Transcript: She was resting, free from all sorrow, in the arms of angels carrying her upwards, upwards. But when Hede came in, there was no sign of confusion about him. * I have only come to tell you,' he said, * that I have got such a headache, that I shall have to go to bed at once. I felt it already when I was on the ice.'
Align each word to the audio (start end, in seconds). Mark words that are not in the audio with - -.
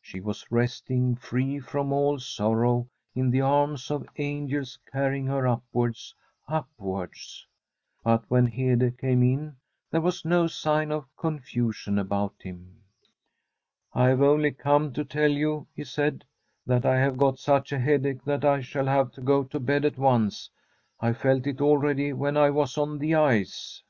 She 0.00 0.18
was 0.18 0.44
resting, 0.50 1.14
free 1.14 1.60
from 1.60 1.92
all 1.92 2.18
sorrow, 2.18 2.88
in 3.14 3.30
the 3.30 3.42
arms 3.42 3.92
of 3.92 4.08
angels 4.16 4.76
carrying 4.90 5.26
her 5.26 5.46
upwards, 5.46 6.16
upwards. 6.48 7.46
But 8.02 8.28
when 8.28 8.46
Hede 8.46 8.98
came 8.98 9.22
in, 9.22 9.54
there 9.88 10.00
was 10.00 10.24
no 10.24 10.48
sign 10.48 10.90
of 10.90 11.06
confusion 11.16 11.96
about 11.96 12.34
him. 12.40 12.82
* 13.32 13.82
I 13.92 14.08
have 14.08 14.20
only 14.20 14.50
come 14.50 14.92
to 14.94 15.04
tell 15.04 15.30
you,' 15.30 15.68
he 15.76 15.84
said, 15.84 16.24
* 16.44 16.66
that 16.66 16.84
I 16.84 16.98
have 16.98 17.16
got 17.16 17.38
such 17.38 17.70
a 17.70 17.78
headache, 17.78 18.24
that 18.24 18.44
I 18.44 18.60
shall 18.62 18.86
have 18.86 19.12
to 19.12 19.20
go 19.20 19.44
to 19.44 19.60
bed 19.60 19.84
at 19.84 19.96
once. 19.96 20.50
I 20.98 21.12
felt 21.12 21.46
it 21.46 21.60
already 21.60 22.12
when 22.12 22.36
I 22.36 22.50
was 22.50 22.76
on 22.76 22.98
the 22.98 23.14
ice.' 23.14 23.84